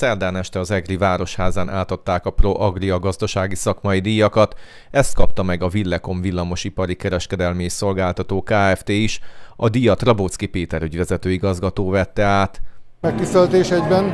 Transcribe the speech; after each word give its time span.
Szerdán 0.00 0.36
este 0.36 0.58
az 0.58 0.70
Egri 0.70 0.96
Városházán 0.96 1.68
átadták 1.68 2.26
a 2.26 2.30
Pro 2.30 2.60
Agria 2.60 2.98
gazdasági 2.98 3.54
szakmai 3.54 3.98
díjakat, 3.98 4.54
ezt 4.90 5.14
kapta 5.14 5.42
meg 5.42 5.62
a 5.62 5.68
Villekom 5.68 6.20
villamosipari 6.20 6.94
kereskedelmi 6.94 7.68
szolgáltató 7.68 8.42
Kft. 8.42 8.88
is, 8.88 9.20
a 9.56 9.68
díjat 9.68 10.02
Rabocki 10.02 10.46
Péter 10.46 10.82
ügyvezető 10.82 11.30
igazgató 11.30 11.90
vette 11.90 12.22
át. 12.22 12.60
Megtiszteltés 13.00 13.70
egyben 13.70 14.12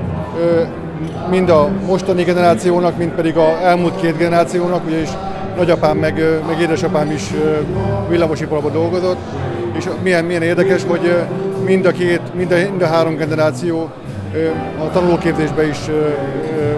mind 1.31 1.49
a 1.49 1.69
mostani 1.69 2.23
generációnak, 2.23 2.97
mind 2.97 3.11
pedig 3.11 3.37
a 3.37 3.63
elmúlt 3.63 4.01
két 4.01 4.17
generációnak, 4.17 4.87
ugyanis 4.87 5.11
nagyapám 5.57 5.97
meg, 5.97 6.15
meg 6.47 6.61
édesapám 6.61 7.11
is 7.11 7.23
villamosiparban 8.09 8.73
dolgozott, 8.73 9.19
és 9.77 9.89
milyen, 10.03 10.25
milyen 10.25 10.43
érdekes, 10.43 10.85
hogy 10.85 11.15
mind 11.65 11.87
a 11.87 11.91
két, 11.91 12.35
mind 12.35 12.53
a, 12.53 12.57
mind 12.57 12.83
a 12.83 12.87
három 12.87 13.17
generáció 13.17 13.91
a 14.79 14.91
tanulóképzésben 14.91 15.69
is 15.69 15.79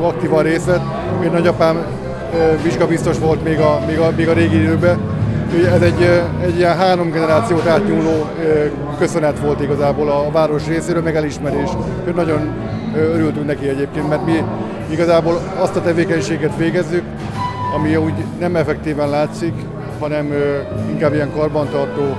aktívan 0.00 0.42
részt 0.42 0.66
vett. 0.66 0.82
Én 1.24 1.30
nagyapám 1.30 1.76
vizsgabiztos 2.62 3.18
volt 3.18 3.44
még 3.44 3.58
a, 3.58 3.80
még 3.86 3.98
a, 3.98 4.12
még 4.16 4.28
a 4.28 4.32
régi 4.32 4.56
időben. 4.56 4.98
Ez 5.74 5.82
egy, 5.82 6.22
egy 6.42 6.56
ilyen 6.56 6.76
három 6.76 7.10
generációt 7.10 7.66
átnyúló 7.66 8.26
köszönet 8.98 9.38
volt 9.38 9.60
igazából 9.60 10.10
a 10.10 10.30
város 10.32 10.66
részéről, 10.66 11.02
meg 11.02 11.16
elismerés. 11.16 11.70
Nagyon 12.14 12.48
örültünk 12.96 13.46
neki 13.46 13.68
egyébként, 13.68 14.08
mert 14.08 14.26
mi 14.26 14.42
igazából 14.90 15.40
azt 15.58 15.76
a 15.76 15.82
tevékenységet 15.82 16.56
végezzük, 16.56 17.02
ami 17.74 17.96
úgy 17.96 18.14
nem 18.38 18.56
effektíven 18.56 19.08
látszik, 19.08 19.54
hanem 20.00 20.32
inkább 20.90 21.14
ilyen 21.14 21.32
karbantartó, 21.36 22.16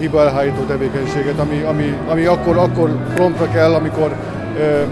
hibaelhárító 0.00 0.62
tevékenységet, 0.66 1.38
ami, 1.38 1.62
ami, 1.62 1.96
ami 2.08 2.24
akkor, 2.24 2.56
akkor 2.56 2.90
promptra 3.14 3.48
kell, 3.48 3.74
amikor 3.74 4.14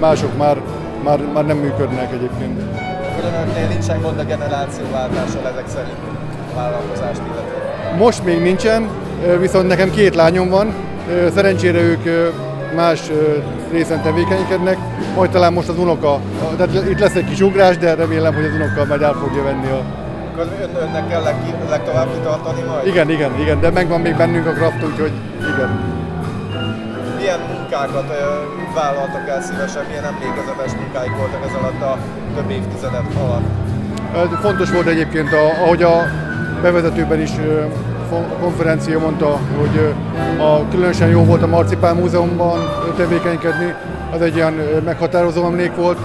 mások 0.01 0.37
már, 0.37 0.57
már, 1.05 1.21
már 1.35 1.47
nem 1.47 1.57
működnek 1.57 2.13
egyébként. 2.13 2.61
Önöknél 3.25 3.69
nincsen 3.69 4.01
gond 4.01 4.19
a 4.19 4.25
generációváltással 4.25 5.49
ezek 5.53 5.69
szerint 5.69 5.97
a 6.53 6.57
vállalkozást 6.57 7.21
illetve? 7.27 7.97
Most 7.99 8.25
még 8.25 8.43
nincsen, 8.43 8.89
viszont 9.41 9.67
nekem 9.67 9.91
két 9.91 10.15
lányom 10.15 10.49
van, 10.49 10.75
szerencsére 11.35 11.81
ők 11.81 12.33
más 12.75 13.11
részen 13.71 14.03
tevékenykednek, 14.03 14.77
majd 15.17 15.31
talán 15.31 15.53
most 15.53 15.69
az 15.69 15.79
unoka, 15.79 16.21
tehát 16.57 16.89
itt 16.89 16.99
lesz 16.99 17.15
egy 17.15 17.25
kis 17.25 17.41
ugrás, 17.41 17.79
de 17.79 17.95
remélem, 17.95 18.35
hogy 18.35 18.45
az 18.45 18.55
unoka 18.55 18.85
majd 18.85 19.03
el 19.03 19.13
fogja 19.13 19.43
venni 19.43 19.67
a 19.67 19.83
Akkor 20.33 20.47
ön, 20.63 20.83
önnek 20.83 21.09
kell 21.09 21.23
leg, 21.23 21.35
legtovább 21.69 22.13
kitartani 22.13 22.63
majd? 22.69 22.87
Igen, 22.87 23.11
igen, 23.11 23.41
igen, 23.41 23.61
de 23.61 23.71
megvan 23.71 24.01
még 24.01 24.17
bennünk 24.17 24.47
a 24.47 24.51
kraft, 24.51 24.85
úgyhogy 24.85 25.13
igen. 25.39 26.00
Milyen 27.21 27.41
munkákat 27.41 28.13
vállaltak 28.75 29.29
el 29.29 29.43
szívesen, 29.43 29.85
milyen 29.89 30.05
emlékezetes 30.05 30.73
munkáik 30.81 31.17
voltak 31.17 31.45
ez 31.47 31.55
alatt 31.55 31.83
a 31.83 31.99
több 32.35 32.51
évtizedet 32.51 33.05
alatt? 33.19 34.41
Fontos 34.41 34.71
volt 34.71 34.87
egyébként, 34.87 35.29
ahogy 35.63 35.83
a 35.83 36.05
bevezetőben 36.63 37.21
is 37.21 37.31
konferencia 38.41 38.99
mondta, 38.99 39.39
hogy 39.59 39.95
a, 40.39 40.69
különösen 40.71 41.09
jó 41.09 41.25
volt 41.25 41.43
a 41.43 41.47
Marcipál 41.47 41.95
Múzeumban 41.95 42.59
tevékenykedni, 42.97 43.75
az 44.13 44.21
egy 44.21 44.35
ilyen 44.35 44.53
meghatározó 44.85 45.45
emlék 45.45 45.75
volt, 45.75 45.99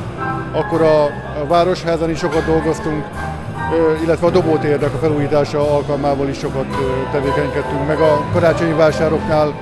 akkor 0.52 0.82
a, 0.82 1.04
a 1.42 1.48
Városházan 1.48 2.10
is 2.10 2.18
sokat 2.18 2.46
dolgoztunk, 2.46 3.06
illetve 4.04 4.28
a 4.28 4.30
dobótérdek 4.30 4.94
a 4.94 4.98
felújítása 4.98 5.74
alkalmával 5.76 6.28
is 6.28 6.38
sokat 6.38 6.66
tevékenykedtünk, 7.12 7.88
meg. 7.88 8.00
A 8.00 8.22
karácsonyi 8.34 8.74
vásároknál 8.74 9.54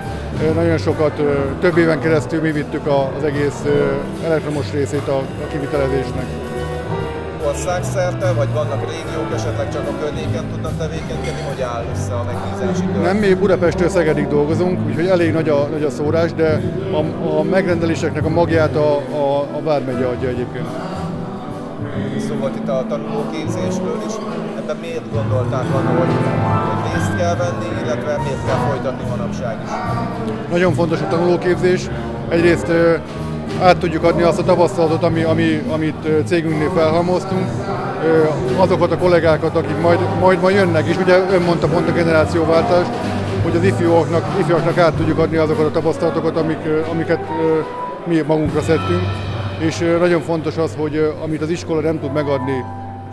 nagyon 0.55 0.77
sokat, 0.77 1.21
több 1.59 1.77
éven 1.77 1.99
keresztül 1.99 2.41
mi 2.41 2.51
vittük 2.51 2.87
az 2.87 3.23
egész 3.23 3.63
elektromos 4.23 4.71
részét 4.71 5.07
a 5.07 5.23
kivitelezésnek 5.51 6.25
országszerte, 7.47 8.33
vagy 8.33 8.53
vannak 8.53 8.79
régiók, 8.79 9.33
esetleg 9.33 9.71
csak 9.71 9.87
a 9.87 9.99
környéken 9.99 10.45
tudnak 10.51 10.77
tevékenykedni, 10.77 11.41
hogy 11.49 11.61
áll 11.61 11.85
össze 11.93 12.13
a 12.13 12.23
megbízási 12.23 12.91
kör? 12.93 13.01
Nem, 13.01 13.17
mi 13.17 13.33
Budapestről 13.33 13.89
Szegedig 13.89 14.27
dolgozunk, 14.27 14.87
úgyhogy 14.87 15.05
elég 15.05 15.33
nagy 15.33 15.49
a, 15.49 15.67
nagy 15.71 15.83
a 15.83 15.89
szórás, 15.89 16.33
de 16.33 16.61
a, 16.91 17.29
a 17.39 17.43
megrendeléseknek 17.43 18.25
a 18.25 18.29
magját 18.29 18.75
a, 18.75 18.95
a, 18.97 19.39
a 19.39 19.61
Vármegye 19.63 20.05
adja 20.05 20.29
egyébként. 20.29 20.67
Szó 22.27 22.35
volt 22.35 22.55
itt 22.55 22.67
a 22.67 22.85
tanulóképzésről 22.89 24.01
is. 24.07 24.13
Ebben 24.63 24.77
miért 24.81 25.11
gondolták 25.13 25.71
volna, 25.71 25.89
hogy, 25.89 26.09
részt 26.93 27.15
kell 27.17 27.35
venni, 27.35 27.65
illetve 27.83 28.17
miért 28.23 28.45
kell 28.45 28.55
folytatni 28.55 29.09
manapság 29.09 29.57
is? 29.63 29.69
Nagyon 30.51 30.73
fontos 30.73 31.01
a 31.01 31.07
tanulóképzés. 31.07 31.89
Egyrészt 32.29 32.71
át 33.61 33.77
tudjuk 33.77 34.03
adni 34.03 34.21
azt 34.21 34.39
a 34.39 34.43
tapasztalatot, 34.43 35.03
ami, 35.03 35.23
ami, 35.23 35.63
amit 35.71 36.07
cégünknél 36.25 36.71
felhalmoztunk, 36.75 37.47
azokat 38.57 38.91
a 38.91 38.97
kollégákat, 38.97 39.55
akik 39.55 39.81
majd, 39.81 39.99
majd, 40.19 40.41
majd 40.41 40.55
jönnek, 40.55 40.85
és 40.85 40.97
ugye 40.97 41.17
ön 41.31 41.41
mondta 41.41 41.67
pont 41.67 41.89
a 41.89 41.91
generációváltás, 41.91 42.87
hogy 43.43 43.55
az 43.55 43.63
ifjúaknak, 43.63 44.25
ifjúaknak 44.39 44.77
át 44.77 44.93
tudjuk 44.93 45.17
adni 45.17 45.37
azokat 45.37 45.65
a 45.65 45.71
tapasztalatokat, 45.71 46.37
amik, 46.37 46.59
amiket 46.91 47.19
mi 48.05 48.21
magunkra 48.27 48.61
szedtünk. 48.61 49.01
És 49.59 49.77
nagyon 49.99 50.21
fontos 50.21 50.57
az, 50.57 50.75
hogy 50.77 51.13
amit 51.23 51.41
az 51.41 51.49
iskola 51.49 51.81
nem 51.81 51.99
tud 51.99 52.13
megadni 52.13 52.63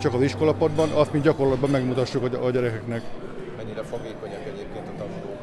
csak 0.01 0.13
az 0.13 0.21
iskolapadban, 0.21 0.89
azt 0.89 1.13
mi 1.13 1.19
gyakorlatban 1.19 1.69
megmutassuk 1.69 2.23
a 2.43 2.49
gyerekeknek. 2.49 3.01
Mennyire 3.57 3.83
fogékonyak 3.83 4.41
egyébként 4.45 4.87
a 4.87 4.97
tanulók? 4.97 5.39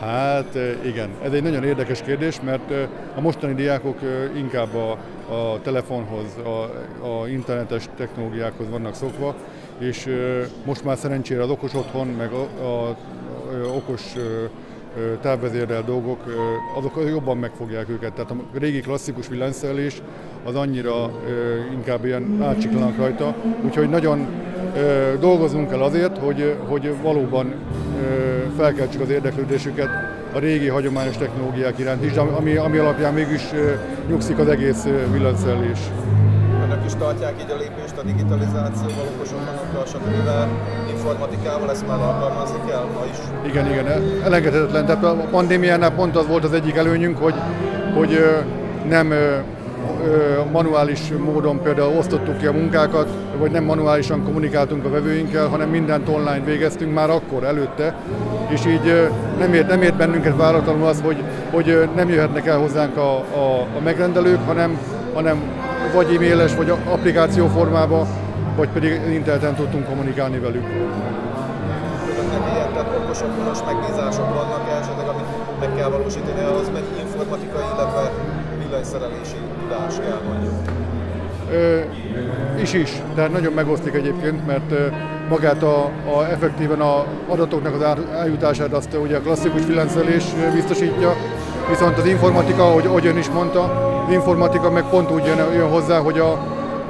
Hát 0.00 0.58
igen, 0.84 1.10
ez 1.22 1.32
egy 1.32 1.42
nagyon 1.42 1.64
érdekes 1.64 2.02
kérdés, 2.02 2.40
mert 2.40 2.70
a 3.14 3.20
mostani 3.20 3.54
diákok 3.54 3.98
inkább 4.36 4.74
a, 4.74 4.90
a 5.34 5.60
telefonhoz, 5.62 6.36
a, 6.44 6.62
a 7.06 7.28
internetes 7.28 7.88
technológiákhoz 7.96 8.68
vannak 8.70 8.94
szokva, 8.94 9.34
és 9.78 10.08
most 10.64 10.84
már 10.84 10.96
szerencsére 10.96 11.42
az 11.42 11.50
okos 11.50 11.74
otthon, 11.74 12.06
meg 12.06 12.32
a, 12.32 12.42
a, 12.62 12.88
a 12.88 12.96
okos 13.74 14.02
távvezérrel 15.20 15.82
dolgok, 15.82 16.24
azok 16.76 17.00
jobban 17.08 17.36
megfogják 17.36 17.88
őket. 17.88 18.12
Tehát 18.12 18.30
a 18.30 18.58
régi 18.58 18.80
klasszikus 18.80 19.28
villanyszerelés 19.28 20.02
az 20.44 20.54
annyira 20.54 21.10
inkább 21.72 22.04
ilyen 22.04 22.42
átsiklanak 22.42 22.96
rajta, 22.96 23.34
úgyhogy 23.64 23.88
nagyon 23.88 24.26
dolgozunk 25.20 25.72
el 25.72 25.82
azért, 25.82 26.18
hogy, 26.18 26.56
hogy 26.68 26.94
valóban 27.02 27.54
felkeltsük 28.56 29.00
az 29.00 29.10
érdeklődésüket 29.10 29.88
a 30.32 30.38
régi 30.38 30.68
hagyományos 30.68 31.16
technológiák 31.16 31.78
iránt 31.78 32.04
is, 32.04 32.16
ami, 32.16 32.56
ami 32.56 32.78
alapján 32.78 33.14
mégis 33.14 33.42
nyugszik 34.08 34.38
az 34.38 34.48
egész 34.48 34.86
villanyszerelés. 35.12 35.78
Is 36.88 36.94
tartják 36.94 37.34
így 37.40 37.50
a 37.50 37.56
lépést 37.56 37.96
a 37.98 38.02
digitalizációval, 38.02 39.04
okos 39.14 39.28
otthonokkal, 39.32 39.86
stb. 39.86 40.28
informatikával, 40.90 41.70
ezt 41.70 41.86
már 41.86 41.98
alkalmazni 41.98 42.58
kell 42.66 42.84
ma 42.94 43.04
is? 43.10 43.50
Igen, 43.50 43.70
igen, 43.70 43.86
elengedhetetlen. 44.24 44.86
Tehát 44.86 45.04
a 45.04 45.14
pandémiánál 45.30 45.90
pont 45.90 46.16
az 46.16 46.26
volt 46.26 46.44
az 46.44 46.52
egyik 46.52 46.76
előnyünk, 46.76 47.18
hogy, 47.18 47.34
hogy 47.94 48.18
nem 48.88 49.12
manuális 50.52 51.00
módon 51.24 51.62
például 51.62 51.96
osztottuk 51.98 52.38
ki 52.38 52.46
a 52.46 52.52
munkákat, 52.52 53.08
vagy 53.38 53.50
nem 53.50 53.64
manuálisan 53.64 54.24
kommunikáltunk 54.24 54.84
a 54.84 54.90
vevőinkkel, 54.90 55.46
hanem 55.46 55.68
mindent 55.68 56.08
online 56.08 56.44
végeztünk 56.44 56.94
már 56.94 57.10
akkor, 57.10 57.44
előtte, 57.44 57.94
és 58.48 58.66
így 58.66 59.10
nem 59.38 59.54
ért, 59.54 59.68
nem 59.68 59.82
ért 59.82 59.96
bennünket 59.96 60.36
váratlanul 60.36 60.86
az, 60.86 61.00
hogy, 61.00 61.22
hogy 61.50 61.88
nem 61.94 62.08
jöhetnek 62.08 62.46
el 62.46 62.58
hozzánk 62.58 62.96
a, 62.96 63.16
a, 63.16 63.60
a 63.76 63.80
megrendelők, 63.84 64.46
hanem, 64.46 64.78
hanem 65.14 65.42
vagy 65.92 66.14
e-mailes, 66.14 66.54
vagy 66.54 66.70
applikáció 66.70 67.46
formában, 67.46 68.06
vagy 68.56 68.68
pedig 68.68 69.00
interneten 69.12 69.54
tudtunk 69.54 69.86
kommunikálni 69.86 70.38
velük. 70.38 70.64
Önöknek 72.10 72.52
ilyen, 72.54 72.72
tehát 72.72 72.90
okos 72.96 73.18
megbízások 73.66 74.34
vannak 74.34 74.62
esetleg, 74.80 75.08
amit 75.08 75.24
meg 75.60 75.74
kell 75.76 75.88
valósítani 75.88 76.44
ahhoz, 76.44 76.70
mert 76.72 76.84
informatikai, 77.00 77.62
illetve 77.74 78.10
villanyszerelési 78.58 79.36
tudás 79.60 79.94
kell 79.94 80.20
mondjuk. 80.28 80.52
Ö, 81.50 81.80
is 82.60 82.72
is, 82.72 82.90
de 83.14 83.28
nagyon 83.28 83.52
megosztik 83.52 83.94
egyébként, 83.94 84.46
mert 84.46 84.72
magát 85.28 85.62
a, 85.62 85.84
a 85.84 86.24
effektíven 86.30 86.80
a 86.80 87.04
adatoknak 87.28 87.74
az 87.74 88.04
eljutását 88.12 88.72
azt 88.72 88.96
ugye 89.02 89.16
a 89.16 89.20
klasszikus 89.20 89.64
villanyszerelés 89.64 90.24
biztosítja, 90.54 91.14
viszont 91.68 91.98
az 91.98 92.06
informatika, 92.06 92.66
ahogy, 92.68 92.86
ahogy 92.86 93.06
ön 93.06 93.16
is 93.16 93.28
mondta, 93.28 93.96
informatika 94.10 94.70
meg 94.70 94.84
pont 94.90 95.10
úgy 95.10 95.24
jön, 95.24 95.52
jön 95.52 95.68
hozzá, 95.68 95.98
hogy 95.98 96.18
a, 96.18 96.32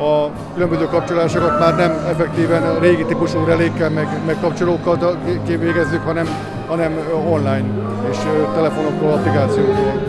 a 0.05 0.31
különböző 0.55 0.85
kapcsolásokat 0.85 1.59
már 1.59 1.77
nem 1.77 1.91
effektíven 2.09 2.79
régi 2.79 3.05
típusú 3.05 3.45
relékkel, 3.45 3.91
meg, 3.91 4.09
meg 4.27 4.37
kapcsolókkal 4.41 5.19
végezzük, 5.47 6.03
hanem, 6.05 6.29
hanem 6.67 6.93
online 7.31 7.65
és 8.11 8.17
telefonokkal, 8.55 9.13
applikációkkal. 9.13 10.03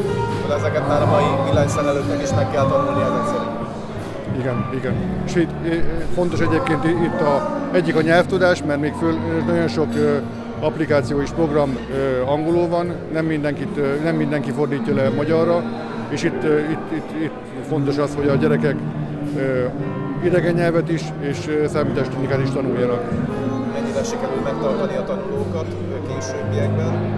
Ezeket 0.57 0.87
már 0.87 1.01
a 1.01 1.05
mai 1.05 1.23
villanyszerelőknek 1.49 2.21
is 2.21 2.29
meg 2.35 2.51
kell 2.51 2.65
tanulni 2.65 3.01
ezek 3.01 3.25
szerint. 3.25 3.59
Igen, 4.39 4.69
igen. 4.73 4.93
És 5.25 5.35
itt 5.35 5.49
fontos 6.13 6.39
egyébként 6.39 6.83
itt 6.83 7.21
a, 7.21 7.49
egyik 7.71 7.95
a 7.95 8.01
nyelvtudás, 8.01 8.63
mert 8.67 8.79
még 8.79 8.93
föl, 8.99 9.13
nagyon 9.45 9.67
sok 9.67 9.87
applikáció 10.59 11.21
és 11.21 11.29
program 11.29 11.77
angolul 12.25 12.67
van, 12.67 12.91
nem, 13.13 13.25
mindenkit, 13.25 14.03
nem 14.03 14.15
mindenki 14.15 14.51
fordítja 14.51 14.95
le 14.95 15.09
magyarra, 15.09 15.63
és 16.09 16.23
itt, 16.23 16.43
itt, 16.43 16.91
itt, 16.93 17.23
itt 17.23 17.65
fontos 17.67 17.97
az, 17.97 18.15
hogy 18.15 18.27
a 18.27 18.35
gyerekek 18.35 18.75
idegen 20.23 20.53
nyelvet 20.53 20.89
is, 20.89 21.01
és 21.19 21.37
számítástechnikát 21.67 22.41
is 22.41 22.49
tanuljanak. 22.49 23.01
Mennyire 23.73 24.03
sikerül 24.03 24.41
megtartani 24.43 24.97
a 24.97 25.03
tanulókat 25.03 25.65
későbbiekben? 26.07 27.17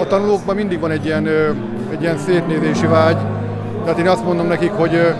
A 0.00 0.06
tanulókban 0.06 0.56
mindig 0.56 0.80
van 0.80 0.90
egy 0.90 1.04
ilyen, 1.04 1.28
egy 1.90 2.00
ilyen 2.00 2.18
szétnézési 2.18 2.86
vágy, 2.86 3.16
tehát 3.84 3.98
én 3.98 4.08
azt 4.08 4.24
mondom 4.24 4.46
nekik, 4.46 4.70
hogy 4.70 5.14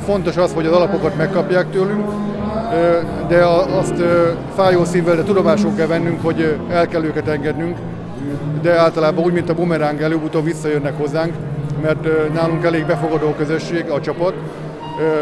fontos 0.00 0.36
az, 0.36 0.52
hogy 0.52 0.66
az 0.66 0.72
alapokat 0.72 1.16
megkapják 1.16 1.70
tőlünk, 1.70 2.10
de 3.28 3.44
azt 3.78 4.02
fájó 4.54 4.84
szívvel, 4.84 5.16
de 5.16 5.22
tudomásul 5.22 5.74
kell 5.74 5.86
vennünk, 5.86 6.22
hogy 6.22 6.58
el 6.70 6.86
kell 6.86 7.04
őket 7.04 7.28
engednünk, 7.28 7.76
de 8.62 8.78
általában 8.78 9.24
úgy, 9.24 9.32
mint 9.32 9.50
a 9.50 9.54
bumeráng 9.54 10.00
előbb-utóbb 10.00 10.44
visszajönnek 10.44 10.98
hozzánk, 10.98 11.34
mert 11.82 12.32
nálunk 12.32 12.64
elég 12.64 12.86
befogadó 12.86 13.34
közösség, 13.38 13.90
a 13.90 14.00
csapat, 14.00 14.34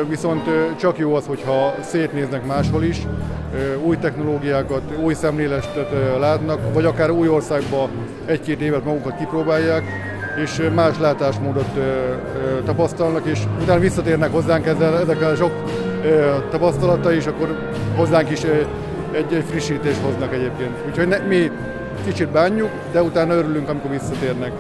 viszont 0.09 0.43
csak 0.77 0.99
jó 0.99 1.15
az, 1.15 1.27
hogyha 1.27 1.75
szétnéznek 1.81 2.47
máshol 2.47 2.83
is, 2.83 3.07
új 3.85 3.97
technológiákat, 3.97 4.83
új 5.03 5.15
szemléletet 5.15 5.91
látnak, 6.21 6.61
vagy 6.73 6.85
akár 6.85 7.11
új 7.11 7.29
országba 7.29 7.89
egy-két 8.27 8.61
évet 8.61 8.85
magukat 8.85 9.17
kipróbálják, 9.19 9.83
és 10.45 10.69
más 10.75 10.99
látásmódot 10.99 11.79
tapasztalnak, 12.65 13.27
és 13.27 13.41
utána 13.63 13.81
visszatérnek 13.81 14.33
hozzánk 14.33 14.67
ezzel, 14.67 14.99
ezekkel 14.99 15.35
sok 15.35 15.53
tapasztalata, 16.51 17.13
és 17.13 17.27
akkor 17.27 17.71
hozzánk 17.97 18.31
is 18.31 18.43
egy, 18.43 18.67
egy 19.13 19.45
frissítést 19.49 20.01
hoznak 20.01 20.33
egyébként. 20.33 20.71
Úgyhogy 20.89 21.09
ne, 21.09 21.19
mi 21.19 21.51
kicsit 22.07 22.29
bánjuk, 22.29 22.71
de 22.93 23.03
utána 23.03 23.35
örülünk, 23.35 23.69
amikor 23.69 23.91
visszatérnek. 23.91 24.53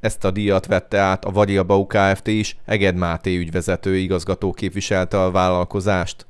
Ezt 0.00 0.24
a 0.24 0.30
díjat 0.30 0.66
vette 0.66 0.98
át 0.98 1.24
a 1.24 1.30
Variabau 1.30 1.86
Kft. 1.86 2.26
is, 2.26 2.56
Eged 2.64 2.96
Máté 2.96 3.36
ügyvezető 3.36 3.96
igazgató 3.96 4.52
képviselte 4.52 5.22
a 5.22 5.30
vállalkozást. 5.30 6.26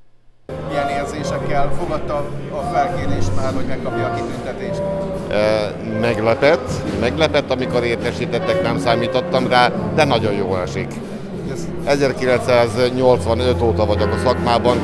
Milyen 0.69 0.89
érzésekkel 0.89 1.73
fogadta 1.79 2.15
a 2.51 2.61
felkérést 2.73 3.37
már, 3.37 3.55
hogy 3.55 3.67
megkapja 3.67 4.07
a 4.07 4.15
kitüntetést? 4.15 4.83
Meglepett, 6.01 6.71
meglepett, 7.01 7.51
amikor 7.51 7.85
értesítettek, 7.85 8.63
nem 8.63 8.79
számítottam 8.79 9.49
rá, 9.49 9.73
de 9.95 10.05
nagyon 10.05 10.33
jó 10.33 10.57
esik. 10.57 10.89
1985 11.85 13.63
óta 13.63 13.87
vagyok 13.87 14.13
a 14.13 14.19
szakmában, 14.25 14.79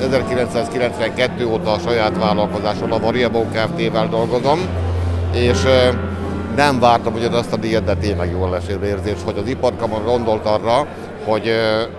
1992 0.00 1.46
óta 1.46 1.72
a 1.72 1.78
saját 1.78 2.18
vállalkozáson, 2.18 2.92
a 2.92 2.98
Variabau 2.98 3.44
Kft-vel 3.44 4.08
dolgozom, 4.08 4.58
és 5.34 5.62
nem 6.56 6.78
vártam 6.80 7.12
hogy 7.12 7.24
azt 7.24 7.52
a 7.52 7.56
díjat, 7.56 7.84
de 7.84 7.94
tényleg 7.94 8.30
jól 8.30 8.56
eső 8.56 8.80
érzés, 8.84 9.16
hogy 9.24 9.38
az 9.38 9.48
iparkamar 9.48 10.04
gondolt 10.04 10.46
arra, 10.46 10.86
hogy, 11.24 11.52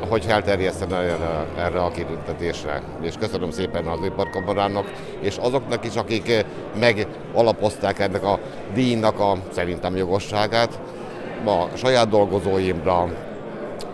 hogy 0.09 0.25
elterjesztene 0.27 0.97
erre, 0.97 1.45
erre 1.57 1.79
a 1.79 1.91
kitüntetésre. 1.91 2.81
És 3.01 3.13
köszönöm 3.19 3.51
szépen 3.51 3.85
az 3.85 4.05
iparkamarának, 4.05 4.91
és 5.19 5.37
azoknak 5.37 5.85
is, 5.85 5.95
akik 5.95 6.45
megalapozták 6.79 7.99
ennek 7.99 8.23
a 8.23 8.39
díjnak 8.73 9.19
a 9.19 9.37
szerintem 9.51 9.95
jogosságát, 9.95 10.79
a 11.45 11.77
saját 11.77 12.09
dolgozóimra, 12.09 13.07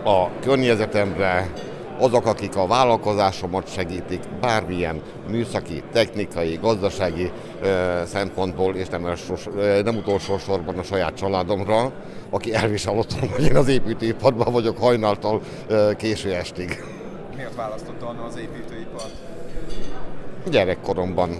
a 0.06 0.30
környezetemre, 0.40 1.52
azok, 1.98 2.26
akik 2.26 2.56
a 2.56 2.66
vállalkozásomat 2.66 3.72
segítik, 3.72 4.20
bármilyen 4.40 5.02
műszaki, 5.30 5.82
technikai, 5.92 6.58
gazdasági 6.62 7.30
ö, 7.62 8.00
szempontból, 8.04 8.74
és 8.74 8.88
nem, 8.88 9.06
elsős, 9.06 9.46
ö, 9.56 9.82
nem 9.82 9.96
utolsó 9.96 10.38
sorban 10.38 10.78
a 10.78 10.82
saját 10.82 11.14
családomra, 11.14 11.92
aki 12.30 12.54
elvisel 12.54 12.98
otthon, 12.98 13.28
hogy 13.28 13.44
én 13.44 13.56
az 13.56 13.68
építőiparban 13.68 14.52
vagyok 14.52 14.78
hajnaltól 14.78 15.40
ö, 15.66 15.90
késő 15.96 16.34
estig. 16.34 16.84
Miért 17.36 17.54
választotta 17.54 18.06
Anna 18.06 18.24
az 18.24 18.36
építőipart? 18.36 19.12
Gyerekkoromban 20.50 21.30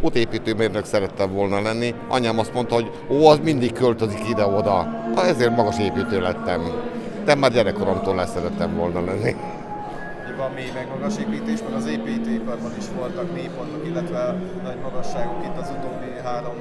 útépítőmérnök 0.00 0.84
szerettem 0.84 1.32
volna 1.32 1.60
lenni. 1.60 1.94
Anyám 2.08 2.38
azt 2.38 2.54
mondta, 2.54 2.74
hogy 2.74 2.90
ó, 3.10 3.26
az 3.28 3.40
mindig 3.42 3.72
költözik 3.72 4.28
ide-oda. 4.28 4.88
Ezért 5.16 5.56
magas 5.56 5.78
építő 5.78 6.20
lettem. 6.20 6.60
De 7.26 7.34
már 7.34 7.52
gyerekkoromtól 7.52 8.14
lesz 8.14 8.32
szerettem 8.32 8.76
volna 8.76 9.04
lenni 9.04 9.36
van 10.36 10.50
mély 10.54 10.70
meg 10.74 10.86
magas 10.94 11.14
építés, 11.18 11.58
meg 11.68 11.74
az 11.76 11.86
építőiparban 11.86 12.72
is 12.78 12.84
voltak 12.96 13.34
mélypontok, 13.34 13.86
illetve 13.86 14.34
nagy 14.62 14.76
magasságok 14.82 15.44
itt 15.44 15.60
az 15.60 15.72
utóbbi 15.78 16.10
három 16.24 16.54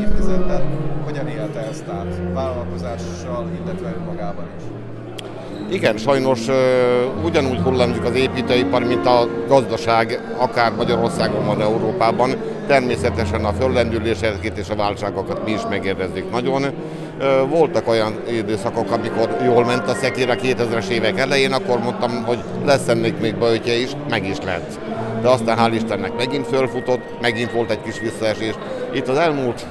évtizedben. 0.00 0.62
Hogyan 1.04 1.28
élte 1.28 1.60
ezt 1.60 1.88
át 1.88 2.20
vállalkozással, 2.32 3.50
illetve 3.64 3.94
önmagában 3.98 4.44
is? 4.56 4.62
Igen, 5.74 5.96
sajnos 5.96 6.48
uh, 6.48 6.54
ugyanúgy 7.24 7.58
hullámzik 7.58 8.04
az 8.04 8.14
építőipar, 8.14 8.84
mint 8.84 9.06
a 9.06 9.28
gazdaság, 9.48 10.20
akár 10.38 10.72
Magyarországon 10.72 11.46
vagy 11.46 11.60
Európában. 11.60 12.30
Természetesen 12.66 13.44
a 13.44 13.52
föllendüléseket 13.52 14.58
és 14.58 14.70
a 14.70 14.76
válságokat 14.76 15.44
mi 15.44 15.50
is 15.50 15.60
megérdezzük 15.68 16.30
nagyon. 16.30 16.62
Voltak 17.48 17.88
olyan 17.88 18.12
időszakok, 18.30 18.90
amikor 18.90 19.36
jól 19.44 19.64
ment 19.64 19.88
a 19.88 19.94
szekér 19.94 20.30
a 20.30 20.34
2000-es 20.34 20.88
évek 20.88 21.18
elején, 21.18 21.52
akkor 21.52 21.78
mondtam, 21.78 22.24
hogy 22.24 22.38
lesz 22.64 22.88
ennek 22.88 23.20
még 23.20 23.36
bajtja 23.36 23.74
is, 23.74 23.90
meg 24.08 24.28
is 24.28 24.36
lett. 24.44 24.78
De 25.22 25.28
aztán 25.28 25.58
hál' 25.58 25.74
Istennek 25.74 26.16
megint 26.16 26.46
fölfutott, 26.46 27.20
megint 27.20 27.52
volt 27.52 27.70
egy 27.70 27.82
kis 27.82 28.00
visszaesés. 28.00 28.54
Itt 28.94 29.08
az 29.08 29.18
elmúlt, 29.18 29.66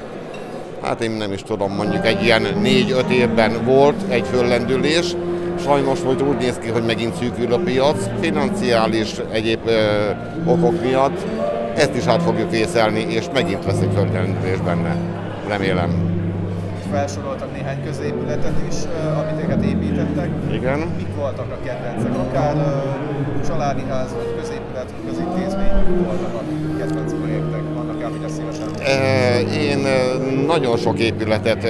hát 0.82 1.02
én 1.02 1.12
nem 1.12 1.32
is 1.32 1.44
tudom, 1.44 1.72
mondjuk 1.76 2.06
egy 2.06 2.24
ilyen 2.24 2.44
4-5 2.64 3.10
évben 3.10 3.66
volt 3.66 3.96
egy 4.10 4.26
föllendülés, 4.32 5.16
sajnos 5.64 6.00
hogy 6.06 6.22
úgy 6.22 6.38
néz 6.38 6.58
ki, 6.58 6.70
hogy 6.70 6.84
megint 6.86 7.16
szűkül 7.16 7.54
a 7.54 7.60
piac, 7.60 8.10
financiális 8.22 9.12
egyéb 9.32 9.60
ö, 9.66 10.10
okok 10.46 10.82
miatt. 10.82 11.26
Ezt 11.76 11.96
is 11.96 12.06
át 12.06 12.24
fogjuk 12.24 12.52
vészelni, 12.52 13.06
és 13.10 13.26
megint 13.34 13.66
lesz 13.66 13.82
egy 13.82 13.94
föllendülés 13.96 14.60
benne. 14.60 14.96
Remélem 15.48 16.21
felsoroltak 16.92 17.52
néhány 17.54 17.84
középületet 17.84 18.58
is, 18.70 18.76
amit 19.20 19.44
őket 19.44 19.64
építettek. 19.64 20.30
Igen. 20.52 20.80
Mik 20.98 21.16
voltak 21.16 21.52
a 21.52 21.66
kedvencek? 21.66 22.12
Akár 22.28 22.56
családi 23.48 23.84
ház, 23.90 24.10
vagy 24.16 24.36
középület, 24.40 24.92
vagy 24.92 25.06
közintézmény 25.10 26.04
voltak 26.06 26.34
a 26.34 26.42
kedvenc 26.78 27.14
projektek? 27.14 27.62
Vannak-e, 27.76 28.06
amire 28.06 28.28
szívesen? 28.28 28.68
Én 29.54 29.88
nagyon 30.48 30.78
sok 30.78 31.00
épületet 31.00 31.68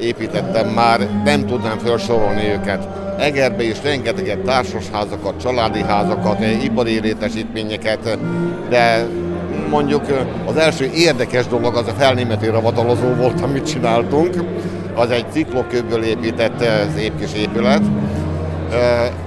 építettem 0.00 0.68
már, 0.68 1.00
nem 1.24 1.46
tudnám 1.46 1.78
felsorolni 1.78 2.48
őket. 2.48 2.88
Egerbe 3.18 3.62
is 3.62 3.82
rengeteget 3.82 4.38
társasházakat, 4.38 5.40
családi 5.40 5.82
házakat, 5.82 6.38
ipari 6.62 7.00
létesítményeket, 7.00 8.18
de 8.68 9.06
mondjuk 9.70 10.02
az 10.46 10.56
első 10.56 10.90
érdekes 10.94 11.46
dolog 11.46 11.76
az 11.76 11.86
a 11.86 11.92
felnémeti 11.98 12.46
ravatalozó 12.46 13.06
volt, 13.14 13.40
amit 13.40 13.66
csináltunk. 13.66 14.34
Az 14.94 15.10
egy 15.10 15.24
ciklokőből 15.30 16.02
épített 16.02 16.64
szép 16.96 17.12
kis 17.18 17.32
épület. 17.40 17.82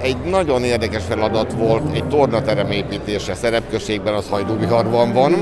Egy 0.02 0.18
nagyon 0.30 0.64
érdekes 0.64 1.04
feladat 1.08 1.54
volt 1.54 1.84
egy 1.94 2.04
tornaterem 2.04 2.72
építése 2.72 3.34
szerepközségben, 3.34 4.14
az 4.14 4.30
Hajdúbiharban 4.30 5.14
van, 5.14 5.34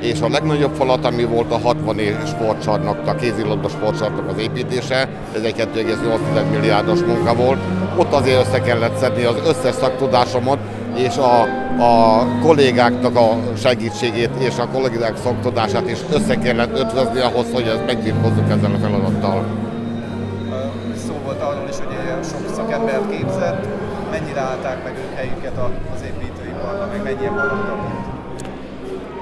és 0.00 0.20
a 0.20 0.28
legnagyobb 0.28 0.74
falat, 0.74 1.04
ami 1.04 1.24
volt 1.24 1.52
a 1.52 1.58
60 1.58 1.96
sportcsarnoknak, 2.26 3.06
a 3.08 3.14
kézilabda 3.14 3.68
sportcsarnoknak 3.68 4.36
az 4.36 4.42
építése, 4.42 5.08
ez 5.34 5.42
egy 5.42 5.54
2,8 5.74 6.50
milliárdos 6.50 7.00
munka 7.00 7.34
volt. 7.34 7.58
Ott 7.96 8.12
azért 8.12 8.46
össze 8.46 8.60
kellett 8.60 8.96
szedni 8.96 9.24
az 9.24 9.36
összes 9.46 9.74
szaktudásomat, 9.74 10.58
és 10.94 11.16
a, 11.16 11.40
a 11.82 12.26
kollégáknak 12.42 13.16
a 13.16 13.38
segítségét 13.56 14.30
és 14.38 14.58
a 14.58 14.68
kollégák 14.68 15.16
szaktudását 15.16 15.90
is 15.90 15.98
össze 16.12 16.34
kellett 16.38 16.78
ötvözni 16.78 17.20
ahhoz, 17.20 17.46
hogy 17.52 17.66
ezt 17.66 17.86
megbírkozzuk 17.86 18.50
ezzel 18.50 18.74
a 18.74 18.78
feladattal. 18.78 19.44
Szó 21.06 21.14
volt 21.24 21.42
arról 21.42 21.68
is, 21.68 21.76
hogy 21.76 22.24
sok 22.24 22.54
szakembert 22.54 23.10
képzett, 23.10 23.66
mennyire 24.10 24.40
állták 24.40 24.84
meg 24.84 24.92
ők 24.98 25.16
helyüket 25.16 25.52
az 25.94 26.02
építőiparban, 26.02 26.88
meg 26.88 27.02
mennyien 27.02 27.32
maradtak 27.32 28.12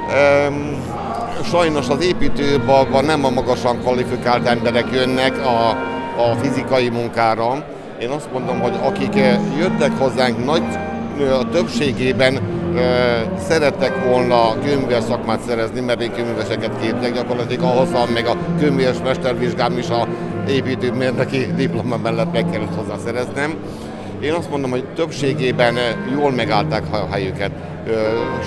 Um, 0.02 0.82
sajnos 1.44 1.88
az 1.88 2.04
építőiparban 2.04 3.04
nem 3.04 3.24
a 3.24 3.30
magasan 3.30 3.80
kvalifikált 3.80 4.46
emberek 4.46 4.84
jönnek 4.92 5.32
a, 5.46 5.68
a 6.22 6.34
fizikai 6.40 6.88
munkára. 6.88 7.64
Én 8.00 8.10
azt 8.10 8.32
mondom, 8.32 8.60
hogy 8.60 8.74
akik 8.82 9.14
jöttek 9.58 9.98
hozzánk 9.98 10.44
nagy 10.44 10.62
a 11.21 11.49
többségében 11.52 12.38
szerettek 13.49 14.04
volna 14.04 14.59
kőműves 14.64 15.04
szakmát 15.04 15.40
szerezni, 15.40 15.81
mert 15.81 16.02
én 16.02 16.12
kőműveseket 16.12 16.81
képzek, 16.81 17.12
gyakorlatilag 17.12 17.64
ahhoz 17.64 17.88
meg 18.14 18.26
a 18.26 18.37
kőműves 18.59 18.97
mestervizsgám 19.04 19.78
is 19.78 19.88
a 19.88 20.07
építőmérnöki 20.49 21.47
diploma 21.57 21.97
mellett 21.97 22.33
meg 22.33 22.50
kellett 22.50 22.75
hozzá 22.76 22.95
szereznem. 23.04 23.54
Én 24.21 24.33
azt 24.33 24.50
mondom, 24.50 24.71
hogy 24.71 24.85
többségében 24.85 25.75
jól 26.19 26.31
megállták 26.33 26.83
a 26.90 27.07
helyüket. 27.11 27.50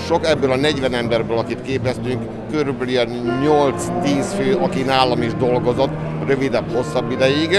Sok 0.06 0.26
ebből 0.26 0.50
a 0.50 0.56
40 0.56 0.94
emberből, 0.94 1.38
akit 1.38 1.62
képeztünk, 1.62 2.22
körülbelül 2.50 3.06
8-10 3.44 4.24
fő, 4.36 4.54
aki 4.60 4.82
nálam 4.82 5.22
is 5.22 5.34
dolgozott, 5.34 5.92
rövidebb, 6.26 6.74
hosszabb 6.74 7.10
ideig 7.10 7.58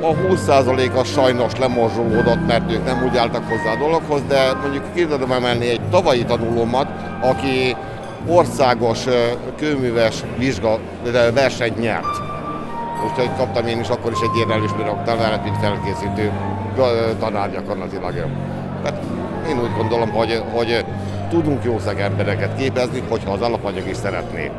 a 0.00 0.14
20% 0.14 0.94
az 0.94 1.08
sajnos 1.08 1.56
lemorzsolódott, 1.56 2.46
mert 2.46 2.72
ők 2.72 2.84
nem 2.84 3.04
úgy 3.08 3.16
álltak 3.16 3.48
hozzá 3.48 3.72
a 3.72 3.78
dologhoz, 3.78 4.22
de 4.28 4.52
mondjuk 4.62 4.94
ki 4.94 5.06
tudom 5.06 5.32
emelni 5.32 5.68
egy 5.68 5.80
tavalyi 5.90 6.24
tanulómat, 6.24 6.86
aki 7.20 7.76
országos 8.26 9.04
kőműves 9.56 10.22
vizsga 10.38 10.78
versenyt 11.34 11.78
nyert. 11.78 12.22
Úgyhogy 13.10 13.30
kaptam 13.36 13.66
én 13.66 13.80
is 13.80 13.88
akkor 13.88 14.12
is 14.12 14.20
egy 14.20 14.38
érdelős 14.38 14.70
tanárat, 15.04 15.44
mint 15.44 15.56
felkészítő 15.56 16.32
tanár 17.18 17.50
gyakorlatilag. 17.50 18.14
Tehát 18.82 19.02
én 19.48 19.60
úgy 19.60 19.76
gondolom, 19.76 20.10
hogy, 20.10 20.42
hogy 20.52 20.84
tudunk 21.30 21.64
jó 21.64 21.76
embereket 21.98 22.56
képezni, 22.56 23.02
hogyha 23.08 23.32
az 23.32 23.40
alapanyag 23.40 23.88
is 23.88 23.96
szeretné. 23.96 24.50